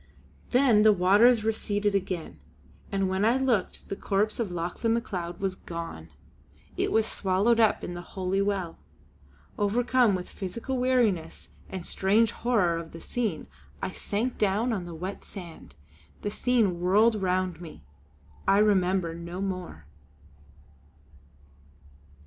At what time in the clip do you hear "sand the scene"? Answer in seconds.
15.23-16.79